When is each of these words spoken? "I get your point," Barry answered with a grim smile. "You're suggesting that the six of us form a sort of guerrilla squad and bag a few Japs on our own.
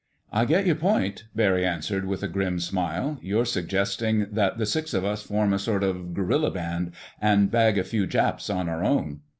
"I 0.33 0.45
get 0.45 0.65
your 0.65 0.77
point," 0.77 1.25
Barry 1.35 1.63
answered 1.63 2.05
with 2.07 2.23
a 2.23 2.27
grim 2.27 2.59
smile. 2.59 3.19
"You're 3.21 3.45
suggesting 3.45 4.25
that 4.31 4.57
the 4.57 4.65
six 4.65 4.95
of 4.95 5.05
us 5.05 5.21
form 5.21 5.53
a 5.53 5.59
sort 5.59 5.83
of 5.83 6.15
guerrilla 6.15 6.49
squad 6.49 6.91
and 7.21 7.51
bag 7.51 7.77
a 7.77 7.83
few 7.83 8.07
Japs 8.07 8.49
on 8.49 8.67
our 8.67 8.83
own. 8.83 9.19